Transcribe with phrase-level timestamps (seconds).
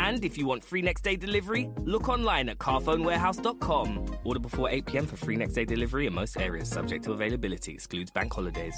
[0.00, 4.16] And if you want free next day delivery, look online at carphonewarehouse.com.
[4.24, 7.74] Order before 8 pm for free next day delivery in most areas, subject to availability,
[7.74, 8.74] excludes bank holidays.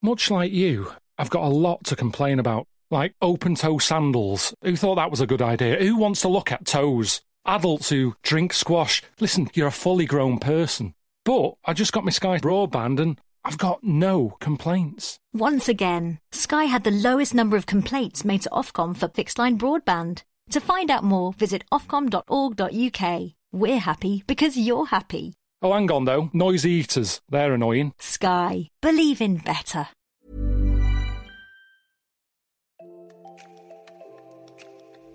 [0.00, 4.54] Much like you, I've got a lot to complain about, like open toe sandals.
[4.62, 5.82] Who thought that was a good idea?
[5.82, 7.20] Who wants to look at toes?
[7.44, 9.02] Adults who drink squash.
[9.18, 10.94] Listen, you're a fully grown person.
[11.24, 15.18] But I just got my Sky broadband and I've got no complaints.
[15.34, 19.58] Once again, Sky had the lowest number of complaints made to Ofcom for fixed line
[19.58, 20.22] broadband.
[20.50, 23.32] To find out more, visit ofcom.org.uk.
[23.52, 25.34] We're happy because you're happy.
[25.62, 26.30] Oh, hang on though.
[26.32, 27.20] Noisy eaters.
[27.28, 27.92] They're annoying.
[27.98, 28.70] Sky.
[28.80, 29.88] Believe in better.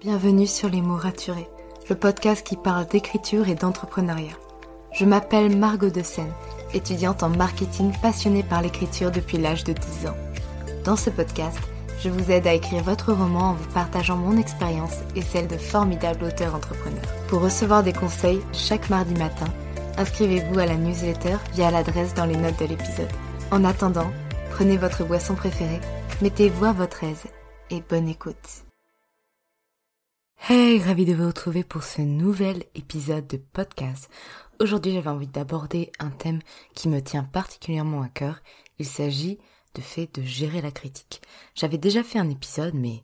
[0.01, 1.49] Bienvenue sur Les mots raturés,
[1.89, 4.37] le podcast qui parle d'écriture et d'entrepreneuriat.
[4.91, 6.01] Je m'appelle Margot de
[6.73, 10.17] étudiante en marketing passionnée par l'écriture depuis l'âge de 10 ans.
[10.83, 11.57] Dans ce podcast,
[12.03, 15.57] je vous aide à écrire votre roman en vous partageant mon expérience et celle de
[15.57, 17.13] formidables auteurs entrepreneurs.
[17.27, 19.47] Pour recevoir des conseils chaque mardi matin,
[19.97, 23.11] inscrivez-vous à la newsletter via l'adresse dans les notes de l'épisode.
[23.51, 24.11] En attendant,
[24.51, 25.81] prenez votre boisson préférée,
[26.21, 27.25] mettez-vous à votre aise
[27.69, 28.65] et bonne écoute.
[30.47, 34.09] Hey, ravi de vous retrouver pour ce nouvel épisode de podcast.
[34.61, 36.41] Aujourd'hui, j'avais envie d'aborder un thème
[36.75, 38.41] qui me tient particulièrement à cœur.
[38.77, 39.39] Il s'agit
[39.73, 41.21] de fait de gérer la critique.
[41.55, 43.01] J'avais déjà fait un épisode, mais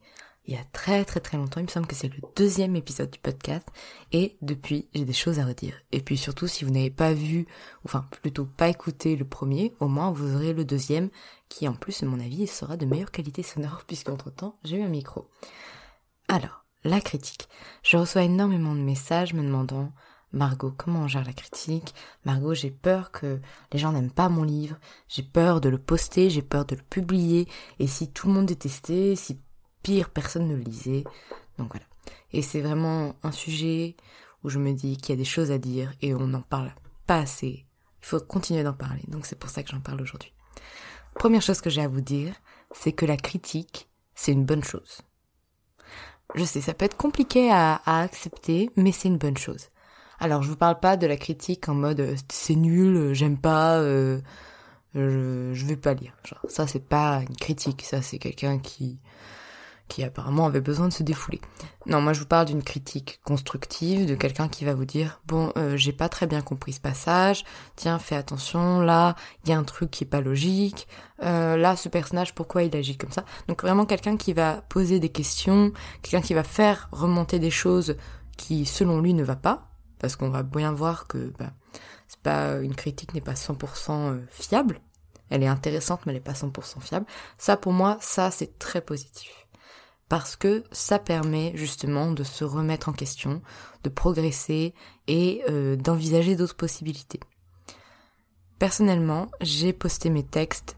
[0.48, 3.10] il y a très très très longtemps, il me semble que c'est le deuxième épisode
[3.10, 3.66] du podcast,
[4.12, 5.76] et depuis, j'ai des choses à redire.
[5.94, 7.48] Et puis surtout, si vous n'avez pas vu,
[7.86, 11.10] enfin plutôt pas écouté le premier, au moins vous aurez le deuxième,
[11.48, 14.84] qui en plus, à mon avis, sera de meilleure qualité sonore, puisqu'entre temps, j'ai eu
[14.84, 15.30] un micro.
[16.28, 17.48] Alors, la critique.
[17.82, 19.92] Je reçois énormément de messages me demandant
[20.32, 21.94] Margot, comment on gère la critique?
[22.26, 23.40] Margot, j'ai peur que
[23.72, 24.78] les gens n'aiment pas mon livre,
[25.08, 27.48] j'ai peur de le poster, j'ai peur de le publier,
[27.80, 29.40] et si tout le monde détestait, si
[29.84, 31.04] pire, personne ne le lisait.
[31.58, 31.86] Donc voilà.
[32.34, 33.96] Et c'est vraiment un sujet
[34.44, 36.74] où je me dis qu'il y a des choses à dire et on n'en parle
[37.08, 37.66] pas assez.
[38.02, 40.34] Il faut continuer d'en parler, donc c'est pour ça que j'en parle aujourd'hui.
[41.16, 42.36] Première chose que j'ai à vous dire,
[42.72, 45.02] c'est que la critique, c'est une bonne chose.
[46.34, 49.70] Je sais, ça peut être compliqué à, accepter, mais c'est une bonne chose.
[50.20, 53.38] Alors, je vous parle pas de la critique en mode euh, c'est nul, euh, j'aime
[53.38, 54.20] pas, euh,
[54.94, 56.14] je, je vais pas lire.
[56.24, 59.00] Genre, ça c'est pas une critique, ça c'est quelqu'un qui
[59.88, 61.40] qui apparemment avait besoin de se défouler.
[61.86, 65.52] Non, moi je vous parle d'une critique constructive, de quelqu'un qui va vous dire bon,
[65.58, 67.44] euh, j'ai pas très bien compris ce passage,
[67.76, 70.88] tiens, fais attention, là, il y a un truc qui est pas logique,
[71.20, 73.26] là, ce personnage, pourquoi il agit comme ça?
[73.48, 75.72] Donc vraiment quelqu'un qui va poser des questions,
[76.02, 77.96] quelqu'un qui va faire remonter des choses
[78.38, 79.75] qui, selon lui, ne va pas,
[80.06, 81.52] parce qu'on va bien voir que bah,
[82.08, 84.80] c'est pas une critique n'est pas 100% euh, fiable,
[85.32, 87.08] elle est intéressante mais elle est pas 100% fiable.
[87.40, 89.48] Ça, pour moi, ça c'est très positif
[90.08, 93.42] parce que ça permet justement de se remettre en question,
[93.84, 94.76] de progresser
[95.08, 97.20] et euh, d'envisager d'autres possibilités.
[98.60, 100.78] Personnellement, j'ai posté mes textes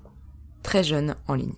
[0.64, 1.56] très jeunes en ligne.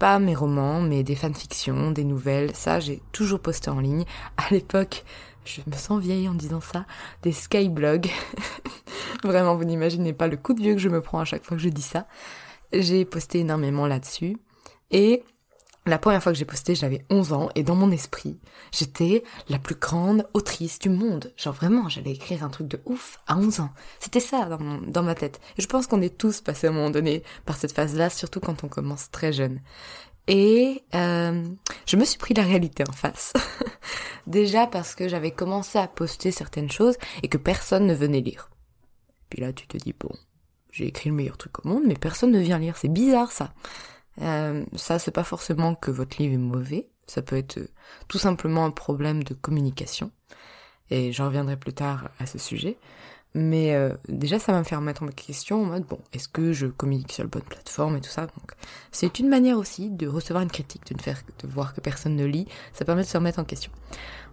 [0.00, 4.04] Pas mes romans, mais des fanfictions, des nouvelles, ça j'ai toujours posté en ligne.
[4.36, 5.04] À l'époque,
[5.46, 6.86] je me sens vieille en disant ça,
[7.22, 8.10] des skyblogs.
[9.24, 11.56] Vraiment, vous n'imaginez pas le coup de vieux que je me prends à chaque fois
[11.56, 12.06] que je dis ça.
[12.72, 14.36] J'ai posté énormément là-dessus.
[14.90, 15.24] Et
[15.86, 18.40] la première fois que j'ai posté, j'avais 11 ans et dans mon esprit,
[18.72, 21.32] j'étais la plus grande autrice du monde.
[21.36, 23.70] Genre vraiment, j'allais écrire un truc de ouf à 11 ans.
[24.00, 25.40] C'était ça dans, ma tête.
[25.58, 28.64] Je pense qu'on est tous passés à un moment donné par cette phase-là, surtout quand
[28.64, 29.60] on commence très jeune.
[30.28, 31.44] Et euh,
[31.86, 33.32] je me suis pris la réalité en face.
[34.26, 38.50] Déjà parce que j'avais commencé à poster certaines choses et que personne ne venait lire.
[39.30, 40.10] Puis là, tu te dis, bon,
[40.72, 42.76] j'ai écrit le meilleur truc au monde, mais personne ne vient lire.
[42.76, 43.54] C'est bizarre ça.
[44.22, 46.88] Euh, ça, c'est pas forcément que votre livre est mauvais.
[47.06, 47.68] Ça peut être euh,
[48.08, 50.10] tout simplement un problème de communication.
[50.90, 52.78] Et j'en reviendrai plus tard à ce sujet.
[53.34, 56.52] Mais euh, déjà, ça va me faire mettre en question en mode, bon, est-ce que
[56.52, 58.22] je communique sur la bonne plateforme et tout ça?
[58.22, 58.52] Donc,
[58.92, 62.16] c'est une manière aussi de recevoir une critique, de, ne faire, de voir que personne
[62.16, 62.46] ne lit.
[62.72, 63.70] Ça permet de se remettre en question.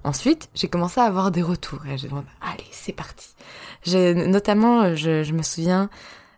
[0.06, 1.86] Ensuite, j'ai commencé à avoir des retours.
[1.86, 3.36] Et j'ai dit, allez, c'est parti.
[3.84, 5.90] J'ai, notamment, je, je me souviens,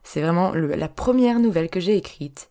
[0.03, 2.49] c'est vraiment la première nouvelle que j'ai écrite.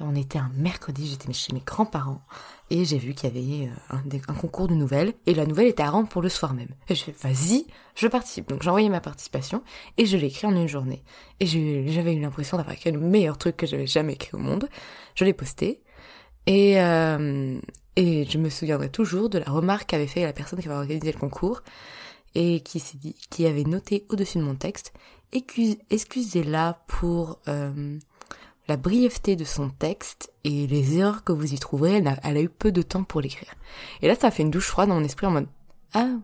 [0.00, 2.22] On était un mercredi, j'étais chez mes grands-parents
[2.70, 3.96] et j'ai vu qu'il y avait euh,
[4.28, 6.68] un, concours de nouvelles et la nouvelle était à rendre pour le soir même.
[6.88, 8.48] Et je fais vas-y, je participe.
[8.48, 9.62] Donc j'ai envoyé ma participation
[9.96, 11.02] et je l'ai écrit en une journée.
[11.40, 14.68] Et j'avais eu l'impression d'avoir écrit le meilleur truc que j'avais jamais écrit au monde.
[15.14, 15.82] Je l'ai posté
[16.46, 17.60] et euh,
[17.98, 21.10] et je me souviendrai toujours de la remarque qu'avait fait la personne qui avait organisé
[21.10, 21.62] le concours
[22.36, 24.92] et qui s'est dit, qui avait noté au-dessus de mon texte,
[25.32, 27.98] excusez-la pour euh,
[28.68, 32.50] la brièveté de son texte et les erreurs que vous y trouverez, elle a, eu
[32.50, 33.54] peu de temps pour l'écrire.
[34.02, 35.48] Et là, ça a fait une douche froide dans mon esprit en mode
[35.94, 36.16] Ah,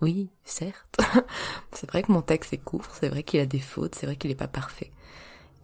[0.00, 1.00] oui, certes.
[1.72, 4.14] c'est vrai que mon texte est court, c'est vrai qu'il a des fautes, c'est vrai
[4.14, 4.92] qu'il n'est pas parfait.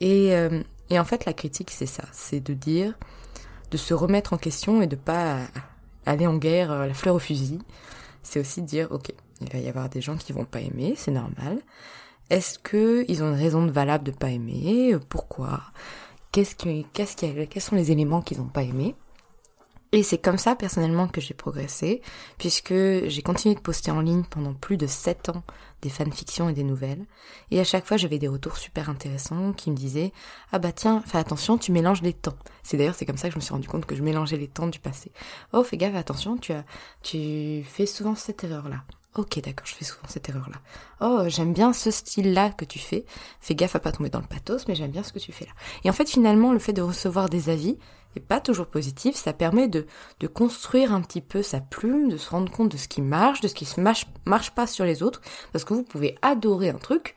[0.00, 0.60] Et, euh,
[0.90, 2.94] et en fait, la critique, c'est ça, c'est de dire,
[3.70, 5.38] de se remettre en question et de pas
[6.04, 7.60] aller en guerre euh, la fleur au fusil.
[8.24, 10.94] C'est aussi de dire, ok, il va y avoir des gens qui vont pas aimer,
[10.96, 11.60] c'est normal.
[12.30, 14.96] Est-ce que ils ont une raison valable de pas aimer?
[15.08, 15.60] Pourquoi?
[16.34, 18.96] Qu'est-ce qui, qu'est-ce qui, quels sont les éléments qu'ils n'ont pas aimés.
[19.92, 22.02] Et c'est comme ça personnellement que j'ai progressé,
[22.38, 25.44] puisque j'ai continué de poster en ligne pendant plus de 7 ans
[25.82, 27.06] des fanfictions et des nouvelles.
[27.52, 30.12] Et à chaque fois j'avais des retours super intéressants qui me disaient
[30.50, 32.36] Ah bah tiens, fais attention, tu mélanges les temps.
[32.64, 34.48] C'est d'ailleurs c'est comme ça que je me suis rendu compte que je mélangeais les
[34.48, 35.12] temps du passé.
[35.52, 36.64] Oh fais gaffe, attention, tu as
[37.04, 38.82] tu fais souvent cette erreur là.
[39.16, 40.56] Ok, d'accord, je fais souvent cette erreur-là.
[41.00, 43.04] Oh, j'aime bien ce style-là que tu fais.
[43.40, 45.44] Fais gaffe à pas tomber dans le pathos, mais j'aime bien ce que tu fais
[45.44, 45.52] là.
[45.84, 47.78] Et en fait, finalement, le fait de recevoir des avis,
[48.16, 49.86] et pas toujours positif, ça permet de,
[50.18, 53.40] de construire un petit peu sa plume, de se rendre compte de ce qui marche,
[53.40, 55.20] de ce qui marche, marche pas sur les autres,
[55.52, 57.14] parce que vous pouvez adorer un truc,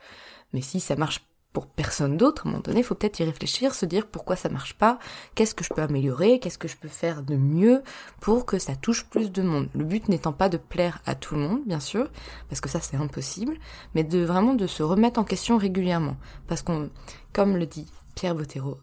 [0.53, 1.21] mais si ça marche
[1.65, 4.50] personne d'autre, à un moment donné, il faut peut-être y réfléchir, se dire pourquoi ça
[4.50, 5.00] marche pas,
[5.33, 7.81] qu'est-ce que je peux améliorer, qu'est-ce que je peux faire de mieux
[8.19, 9.69] pour que ça touche plus de monde.
[9.74, 12.12] Le but n'étant pas de plaire à tout le monde, bien sûr,
[12.50, 13.57] parce que ça c'est impossible,
[13.95, 16.18] mais de vraiment de se remettre en question régulièrement.
[16.48, 16.89] Parce qu'on,
[17.33, 18.77] comme le dit Pierre Bottero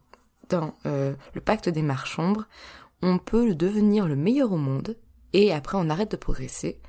[0.48, 2.18] dans euh, le pacte des marches
[3.02, 4.96] on peut devenir le meilleur au monde,
[5.32, 6.80] et après on arrête de progresser,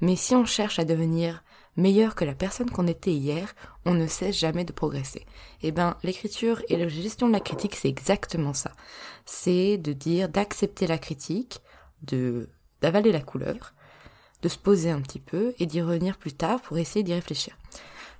[0.00, 1.42] mais si on cherche à devenir
[1.76, 3.54] meilleur que la personne qu'on était hier,
[3.84, 5.24] on ne cesse jamais de progresser.
[5.62, 8.72] Eh ben, l'écriture et la gestion de la critique, c'est exactement ça.
[9.24, 11.60] C'est de dire, d'accepter la critique,
[12.02, 12.48] de,
[12.80, 13.72] d'avaler la couleuvre,
[14.42, 17.56] de se poser un petit peu et d'y revenir plus tard pour essayer d'y réfléchir.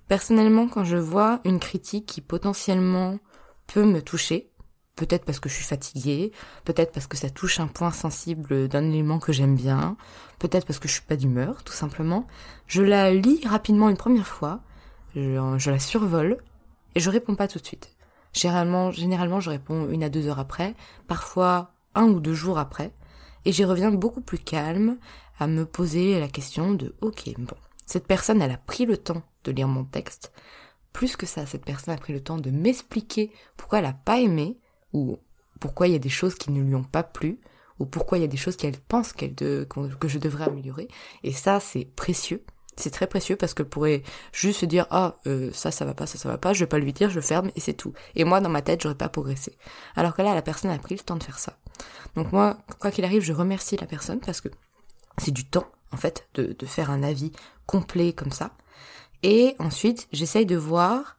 [0.09, 3.19] Personnellement, quand je vois une critique qui potentiellement
[3.67, 4.51] peut me toucher,
[4.97, 6.33] peut-être parce que je suis fatiguée,
[6.65, 9.97] peut-être parce que ça touche un point sensible d'un élément que j'aime bien,
[10.39, 12.27] peut-être parce que je suis pas d'humeur, tout simplement.
[12.67, 14.61] Je la lis rapidement une première fois,
[15.15, 16.39] je, la survole,
[16.95, 17.91] et je réponds pas tout de suite.
[18.33, 20.75] Généralement, généralement, je réponds une à deux heures après,
[21.07, 22.93] parfois un ou deux jours après,
[23.45, 24.99] et j'y reviens beaucoup plus calme
[25.39, 27.57] à me poser la question de ok, bon,
[27.87, 30.33] cette personne, elle a pris le temps de lire mon texte.
[30.93, 34.21] Plus que ça, cette personne a pris le temps de m'expliquer pourquoi elle a pas
[34.21, 34.59] aimé,
[34.93, 35.19] ou
[35.61, 37.39] pourquoi il y a des choses qui ne lui ont pas plu,
[37.79, 39.67] ou pourquoi il y a des choses qu'elle pense qu'elle de,
[39.99, 40.89] que je devrais améliorer.
[41.23, 42.45] Et ça, c'est précieux.
[42.77, 44.03] C'est très précieux parce qu'elle pourrait
[44.33, 46.67] juste se dire ah euh, ça ça va pas ça ça va pas je vais
[46.67, 47.93] pas lui dire je ferme et c'est tout.
[48.15, 49.59] Et moi dans ma tête j'aurais pas progressé.
[49.95, 51.59] Alors que là la personne a pris le temps de faire ça.
[52.17, 54.49] Donc moi quoi qu'il arrive je remercie la personne parce que
[55.19, 57.33] c'est du temps en fait de, de faire un avis
[57.67, 58.53] complet comme ça.
[59.23, 61.19] Et ensuite j'essaye de voir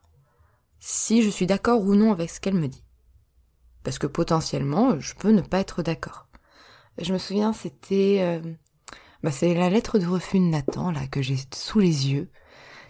[0.79, 2.83] si je suis d'accord ou non avec ce qu'elle me dit
[3.83, 6.27] parce que potentiellement, je peux ne pas être d'accord.
[7.01, 8.19] Je me souviens, c'était...
[8.21, 8.41] Euh,
[9.23, 12.29] bah, c'est la lettre de refus de Nathan, là, que j'ai sous les yeux,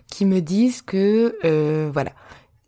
[0.08, 2.14] qui me disent que, euh, voilà,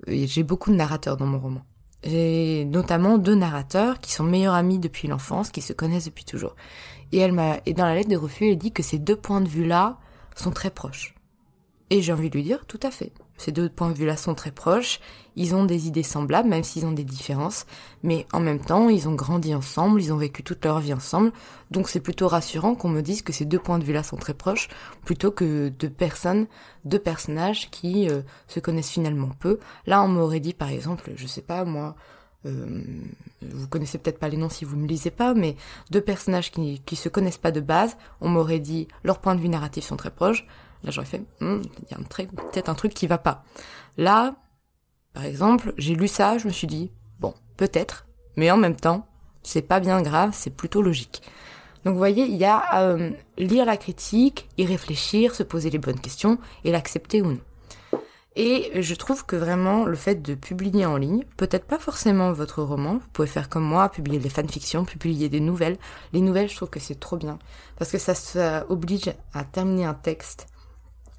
[0.08, 1.62] j'ai beaucoup de narrateurs dans mon roman.
[2.04, 6.56] J'ai notamment deux narrateurs qui sont meilleurs amis depuis l'enfance, qui se connaissent depuis toujours.
[7.12, 9.42] Et elle m'a, et dans la lettre de refus, elle dit que ces deux points
[9.42, 9.98] de vue-là
[10.36, 11.16] sont très proches.
[11.92, 13.12] Et j'ai envie de lui dire, tout à fait.
[13.38, 15.00] Ces deux points de vue-là sont très proches,
[15.36, 17.66] ils ont des idées semblables, même s'ils ont des différences,
[18.02, 21.34] mais en même temps, ils ont grandi ensemble, ils ont vécu toute leur vie ensemble,
[21.70, 24.34] donc c'est plutôt rassurant qu'on me dise que ces deux points de vue-là sont très
[24.34, 24.70] proches,
[25.04, 26.48] plutôt que deux personnes,
[26.86, 29.60] deux personnages qui euh, se connaissent finalement peu.
[29.86, 31.96] Là, on m'aurait dit, par exemple, je sais pas, moi,
[32.46, 32.84] euh,
[33.42, 35.58] vous connaissez peut-être pas les noms si vous ne lisez pas, mais
[35.92, 39.42] deux personnages qui, qui se connaissent pas de base, on m'aurait dit leurs points de
[39.42, 40.48] vue narratifs sont très proches.
[40.86, 43.44] Là, j'aurais fait, hmm, il y a peut-être un truc qui va pas.
[43.98, 44.36] Là,
[45.14, 49.08] par exemple, j'ai lu ça, je me suis dit, bon, peut-être, mais en même temps,
[49.42, 51.24] c'est pas bien grave, c'est plutôt logique.
[51.84, 55.78] Donc vous voyez, il y a euh, lire la critique, y réfléchir, se poser les
[55.78, 57.40] bonnes questions et l'accepter ou non.
[58.36, 62.62] Et je trouve que vraiment le fait de publier en ligne, peut-être pas forcément votre
[62.62, 65.78] roman, vous pouvez faire comme moi, publier des fanfictions, publier des nouvelles.
[66.12, 67.40] Les nouvelles, je trouve que c'est trop bien
[67.78, 70.48] parce que ça, ça oblige à terminer un texte.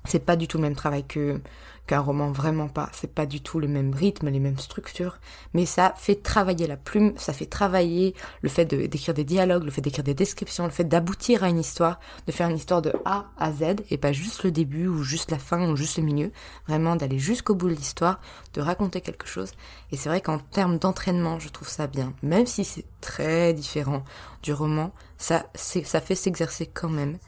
[0.06, 1.40] C'est pas du tout le même travail que
[1.86, 2.88] qu'un roman, vraiment pas.
[2.92, 5.18] C'est pas du tout le même rythme, les mêmes structures,
[5.54, 9.70] mais ça fait travailler la plume, ça fait travailler le fait d'écrire des dialogues, le
[9.70, 12.92] fait d'écrire des descriptions, le fait d'aboutir à une histoire, de faire une histoire de
[13.04, 16.04] A à Z et pas juste le début ou juste la fin ou juste le
[16.04, 16.32] milieu,
[16.66, 18.20] vraiment d'aller jusqu'au bout de l'histoire,
[18.54, 19.52] de raconter quelque chose.
[19.92, 24.02] Et c'est vrai qu'en termes d'entraînement, je trouve ça bien, même si c'est très différent
[24.42, 27.18] du roman, ça, ça fait s'exercer quand même.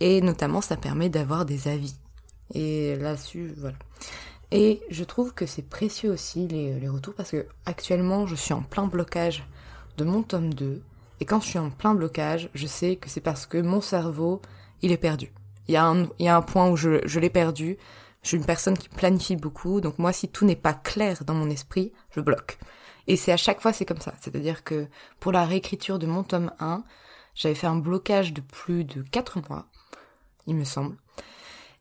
[0.00, 1.94] Et notamment, ça permet d'avoir des avis
[2.52, 3.76] et là-dessus, voilà.
[4.50, 8.52] Et je trouve que c'est précieux aussi les, les, retours parce que actuellement je suis
[8.52, 9.46] en plein blocage
[9.96, 10.82] de mon tome 2
[11.22, 14.42] et quand je suis en plein blocage, je sais que c'est parce que mon cerveau,
[14.82, 15.32] il est perdu.
[15.68, 17.78] Il y a un, il y a un point où je, je l'ai perdu.
[18.22, 21.34] Je suis une personne qui planifie beaucoup, donc moi si tout n'est pas clair dans
[21.34, 22.58] mon esprit, je bloque.
[23.06, 24.14] Et c'est à chaque fois c'est comme ça.
[24.20, 24.88] C'est-à-dire que
[25.20, 26.82] pour la réécriture de mon tome 1,
[27.34, 29.66] j'avais fait un blocage de plus de 4 mois,
[30.46, 30.96] il me semble.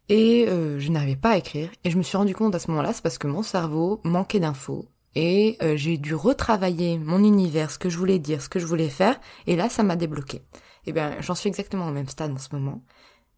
[0.10, 1.70] Et euh, je n'arrivais pas à écrire.
[1.84, 4.40] Et je me suis rendu compte à ce moment-là, c'est parce que mon cerveau manquait
[4.40, 4.88] d'infos.
[5.16, 8.66] Et euh, j'ai dû retravailler mon univers, ce que je voulais dire, ce que je
[8.66, 9.20] voulais faire.
[9.48, 10.38] Et là, ça m'a débloqué.
[10.38, 12.82] Et eh bien, j'en suis exactement au même stade en ce moment.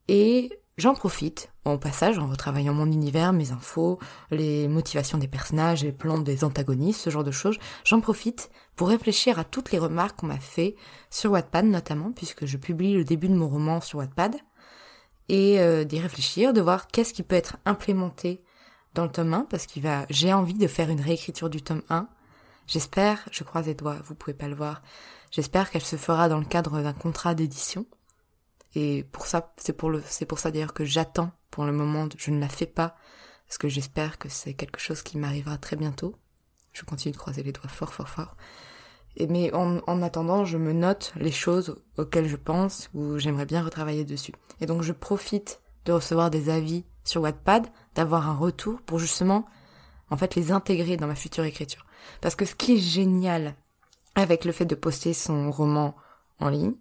[0.07, 3.99] Et j'en profite, au passage, en retravaillant mon univers, mes infos,
[4.31, 7.57] les motivations des personnages, les plans des antagonistes, ce genre de choses.
[7.83, 10.75] J'en profite pour réfléchir à toutes les remarques qu'on m'a fait
[11.09, 14.35] sur Wattpad notamment, puisque je publie le début de mon roman sur Wattpad
[15.29, 18.43] et euh, d'y réfléchir, de voir qu'est-ce qui peut être implémenté
[18.93, 21.81] dans le tome 1, parce qu'il va, j'ai envie de faire une réécriture du tome
[21.89, 22.07] 1.
[22.67, 24.81] J'espère, je croise les doigts, vous pouvez pas le voir,
[25.31, 27.85] j'espère qu'elle se fera dans le cadre d'un contrat d'édition.
[28.75, 32.07] Et pour ça, c'est pour le, c'est pour ça d'ailleurs que j'attends pour le moment,
[32.17, 32.95] je ne la fais pas,
[33.47, 36.15] parce que j'espère que c'est quelque chose qui m'arrivera très bientôt.
[36.71, 38.35] Je continue de croiser les doigts fort, fort, fort.
[39.19, 43.63] Mais en, en, attendant, je me note les choses auxquelles je pense ou j'aimerais bien
[43.63, 44.33] retravailler dessus.
[44.59, 49.45] Et donc je profite de recevoir des avis sur Wattpad, d'avoir un retour pour justement,
[50.09, 51.85] en fait, les intégrer dans ma future écriture.
[52.21, 53.55] Parce que ce qui est génial
[54.15, 55.95] avec le fait de poster son roman
[56.39, 56.75] en ligne,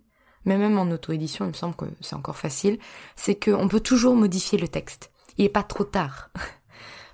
[0.44, 2.78] mais même en auto-édition, il me semble que c'est encore facile,
[3.16, 5.10] c'est qu'on peut toujours modifier le texte.
[5.38, 6.30] Il est pas trop tard.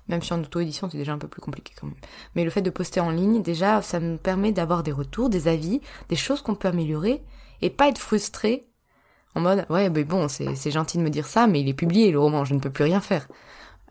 [0.09, 1.95] Même si en auto-édition, c'est déjà un peu plus compliqué quand même.
[2.35, 5.47] Mais le fait de poster en ligne, déjà, ça me permet d'avoir des retours, des
[5.47, 7.23] avis, des choses qu'on peut améliorer,
[7.61, 8.65] et pas être frustré
[9.35, 12.11] en mode, ouais, mais bon, c'est gentil de me dire ça, mais il est publié,
[12.11, 13.27] le roman, je ne peux plus rien faire.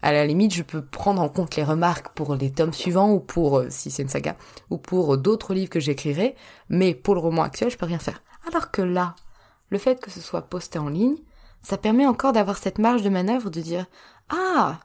[0.03, 3.21] À la limite, je peux prendre en compte les remarques pour les tomes suivants, ou
[3.21, 4.37] pour, euh, si c'est une saga,
[4.71, 6.35] ou pour d'autres livres que j'écrirai,
[6.69, 8.23] mais pour le roman actuel, je peux rien faire.
[8.49, 9.15] Alors que là,
[9.71, 11.17] le fait que ce soit posté en ligne,
[11.63, 13.87] ça permet encore d'avoir cette marge de manœuvre de dire,
[14.31, 14.79] ah,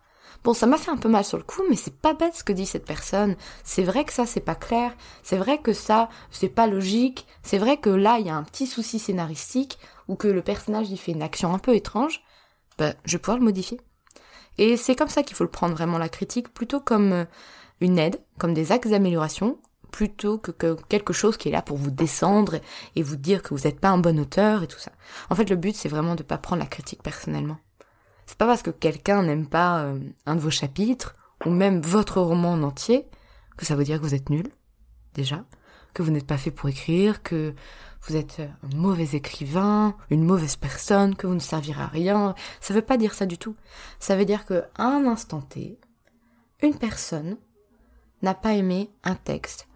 [0.43, 2.43] Bon, ça m'a fait un peu mal sur le coup, mais c'est pas bête ce
[2.43, 3.35] que dit cette personne.
[3.63, 4.93] C'est vrai que ça, c'est pas clair.
[5.23, 7.25] C'est vrai que ça, c'est pas logique.
[7.43, 10.89] C'est vrai que là, il y a un petit souci scénaristique ou que le personnage,
[10.89, 12.23] il fait une action un peu étrange.
[12.77, 13.79] Ben, je vais pouvoir le modifier.
[14.57, 17.25] Et c'est comme ça qu'il faut le prendre vraiment la critique, plutôt comme euh,
[17.79, 19.57] une aide, comme des axes d'amélioration,
[19.91, 22.59] plutôt que, que, quelque chose qui est là pour vous descendre
[22.95, 24.91] et vous dire que vous n'êtes pas un bon auteur et tout ça.
[25.29, 27.57] En fait, le but, c'est vraiment de pas prendre la critique personnellement.
[28.33, 31.13] C'est pas parce que quelqu'un n'aime pas euh, un de vos chapitres,
[31.45, 33.07] ou même votre roman en entier,
[33.57, 34.49] que ça veut dire que vous êtes nul,
[35.13, 35.45] déjà,
[35.93, 37.53] que vous n'êtes pas fait pour écrire, que
[38.01, 42.33] vous êtes un mauvais écrivain, une mauvaise personne, que vous ne servirez à rien.
[42.59, 43.55] Ça veut pas dire ça du tout.
[43.99, 45.77] Ça veut dire que à un instant T,
[46.63, 47.37] une personne
[48.23, 49.67] n'a pas aimé un texte,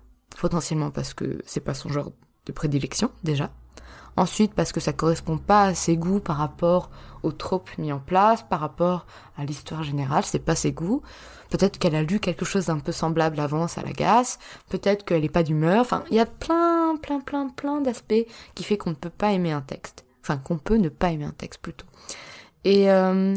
[0.42, 2.12] potentiellement parce que c'est pas son genre
[2.48, 3.52] de prédilection, déjà,
[4.15, 6.89] Ensuite, parce que ça correspond pas à ses goûts par rapport
[7.22, 9.06] aux tropes mis en place, par rapport
[9.38, 11.03] à l'histoire générale, c'est pas ses goûts.
[11.50, 14.39] Peut-être qu'elle a lu quelque chose d'un peu semblable avant, ça l'agace.
[14.70, 15.82] Peut-être qu'elle est pas d'humeur.
[15.82, 18.25] Enfin, il y a plein, plein, plein, plein d'aspects
[18.56, 20.03] qui fait qu'on ne peut pas aimer un texte.
[20.22, 21.86] Enfin, qu'on peut ne pas aimer un texte plutôt.
[22.63, 23.36] Et, euh,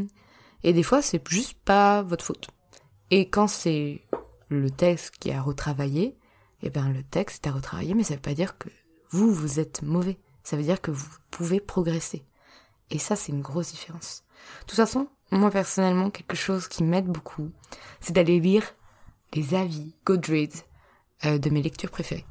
[0.64, 2.49] et des fois, c'est juste pas votre faute.
[3.11, 4.02] Et quand c'est
[4.49, 6.16] le texte qui a retravaillé,
[6.62, 8.69] eh bien, le texte a retravaillé, mais ça veut pas dire que
[9.11, 10.19] vous, vous êtes mauvais.
[10.50, 12.25] Ça veut dire que vous pouvez progresser.
[12.90, 14.25] Et ça, c'est une grosse différence.
[14.62, 17.52] De toute façon, moi personnellement, quelque chose qui m'aide beaucoup,
[18.00, 18.64] c'est d'aller lire
[19.33, 20.64] les avis Goodreads
[21.25, 22.26] euh, de mes lectures préférées.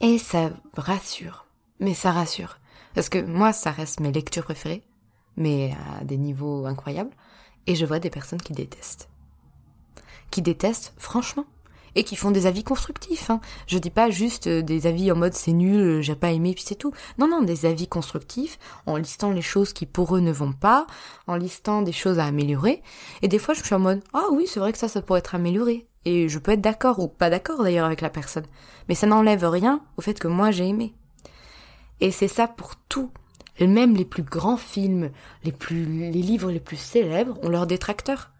[0.00, 1.44] Et ça rassure.
[1.78, 2.58] Mais ça rassure.
[2.94, 4.82] Parce que moi, ça reste mes lectures préférées,
[5.36, 7.14] mais à des niveaux incroyables.
[7.66, 9.10] Et je vois des personnes qui détestent.
[10.30, 11.44] Qui détestent, franchement.
[11.94, 13.30] Et qui font des avis constructifs.
[13.30, 13.40] Hein.
[13.66, 16.52] Je dis pas juste euh, des avis en mode c'est nul, euh, j'ai pas aimé
[16.54, 16.92] puis c'est tout.
[17.18, 20.86] Non non, des avis constructifs en listant les choses qui pour eux ne vont pas,
[21.26, 22.82] en listant des choses à améliorer.
[23.22, 25.20] Et des fois je suis en mode ah oui c'est vrai que ça ça pourrait
[25.20, 25.86] être amélioré.
[26.04, 28.46] Et je peux être d'accord ou pas d'accord d'ailleurs avec la personne.
[28.88, 30.94] Mais ça n'enlève rien au fait que moi j'ai aimé.
[32.00, 33.10] Et c'est ça pour tout.
[33.60, 35.10] Même les plus grands films,
[35.42, 38.30] les plus, les livres les plus célèbres ont leurs détracteurs.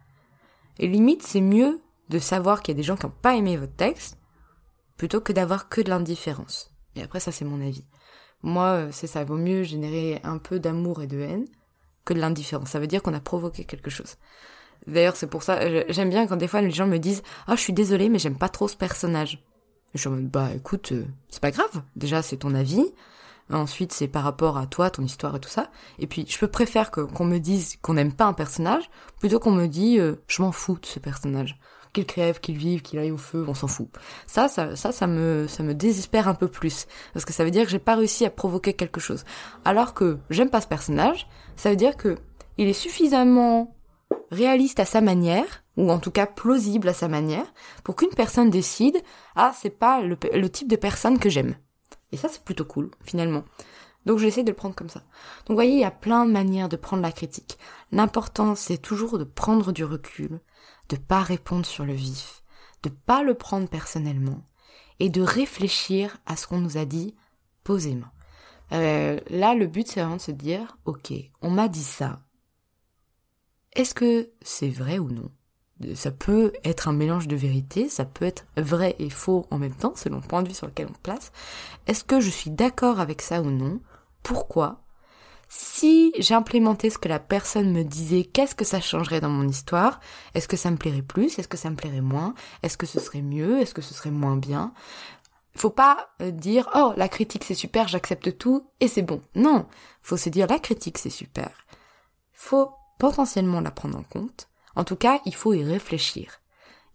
[0.79, 3.57] Et limite, c'est mieux de savoir qu'il y a des gens qui n'ont pas aimé
[3.57, 4.19] votre texte,
[4.97, 6.73] plutôt que d'avoir que de l'indifférence.
[6.97, 7.85] Et après, ça, c'est mon avis.
[8.43, 11.47] Moi, euh, c'est ça, vaut mieux générer un peu d'amour et de haine
[12.05, 12.71] que de l'indifférence.
[12.71, 14.17] Ça veut dire qu'on a provoqué quelque chose.
[14.87, 15.59] D'ailleurs, c'est pour ça,
[15.91, 18.39] j'aime bien quand des fois les gens me disent «Ah, je suis désolée, mais j'aime
[18.39, 19.45] pas trop ce personnage.»
[19.95, 21.83] Je suis en mode «Bah, écoute, euh, c'est pas grave.
[21.97, 22.85] Déjà, c'est ton avis.
[23.51, 25.71] Ensuite, c'est par rapport à toi, ton histoire et tout ça.
[25.99, 29.53] Et puis, je peux préférer qu'on me dise qu'on n'aime pas un personnage, plutôt qu'on
[29.53, 31.59] me dise euh, Je m'en fous de ce personnage.»
[31.93, 33.89] qu'il crève, qu'il vive, qu'il aille au feu, on s'en fout.
[34.27, 36.87] Ça, ça, ça, ça me, ça me désespère un peu plus.
[37.13, 39.25] Parce que ça veut dire que j'ai pas réussi à provoquer quelque chose.
[39.65, 42.17] Alors que j'aime pas ce personnage, ça veut dire que
[42.57, 43.75] il est suffisamment
[44.31, 47.47] réaliste à sa manière, ou en tout cas plausible à sa manière,
[47.85, 48.97] pour qu'une personne décide,
[49.37, 51.55] ah, c'est pas le, le type de personne que j'aime.
[52.13, 53.45] Et ça, c'est plutôt cool, finalement.
[54.07, 55.01] Donc j'essaie de le prendre comme ça.
[55.01, 57.59] Donc vous voyez, il y a plein de manières de prendre la critique.
[57.93, 60.41] L'important, c'est toujours de prendre du recul,
[60.89, 62.43] de pas répondre sur le vif,
[62.83, 64.43] de pas le prendre personnellement
[65.01, 67.15] et de réfléchir à ce qu'on nous a dit
[67.65, 68.09] posément.
[68.73, 72.21] Euh, là, le but, c'est vraiment de se dire, ok, on m'a dit ça.
[73.73, 75.31] Est-ce que c'est vrai ou non?
[75.95, 79.75] Ça peut être un mélange de vérité, ça peut être vrai et faux en même
[79.75, 81.31] temps, selon le point de vue sur lequel on place.
[81.87, 83.81] Est-ce que je suis d'accord avec ça ou non?
[84.25, 84.83] Pourquoi?
[85.49, 89.99] Si j'implémentais ce que la personne me disait, qu'est-ce que ça changerait dans mon histoire?
[90.35, 91.39] Est-ce que ça me plairait plus?
[91.39, 92.35] Est-ce que ça me plairait moins?
[92.63, 93.59] Est-ce que ce serait mieux?
[93.59, 94.75] Est-ce que ce serait moins bien?
[95.57, 99.23] Faut pas euh, dire oh la critique c'est super, j'accepte tout et c'est bon.
[99.35, 99.67] Non,
[100.03, 101.51] faut se dire la critique c'est super.
[102.33, 104.49] Faut potentiellement la prendre en compte.
[104.77, 106.41] En tout cas, il faut y réfléchir.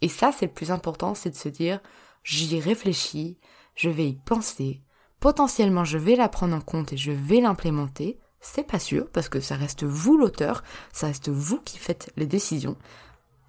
[0.01, 1.81] Et ça c'est le plus important, c'est de se dire
[2.24, 3.39] j'y réfléchis,
[3.75, 4.82] je vais y penser,
[5.19, 9.29] potentiellement je vais la prendre en compte et je vais l'implémenter c'est pas sûr, parce
[9.29, 12.75] que ça reste vous l'auteur, ça reste vous qui faites les décisions.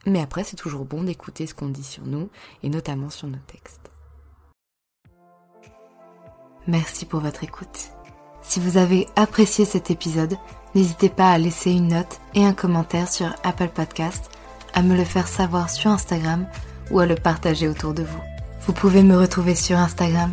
[0.06, 2.30] Mais après, c'est toujours bon d'écouter ce qu'on dit sur nous,
[2.62, 3.90] et notamment sur nos textes.
[6.66, 7.90] Merci pour votre écoute.
[8.42, 10.36] Si vous avez apprécié cet épisode,
[10.74, 14.30] n'hésitez pas à laisser une note et un commentaire sur Apple Podcast,
[14.74, 16.46] à me le faire savoir sur Instagram
[16.90, 18.22] ou à le partager autour de vous.
[18.66, 20.32] Vous pouvez me retrouver sur Instagram